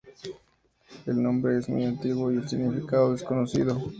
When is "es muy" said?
1.59-1.83